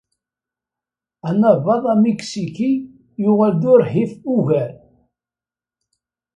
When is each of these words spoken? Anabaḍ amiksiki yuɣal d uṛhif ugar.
Anabaḍ 1.27 1.83
amiksiki 1.93 2.69
yuɣal 3.23 3.53
d 3.61 3.63
uṛhif 3.73 4.13
ugar. 4.35 4.71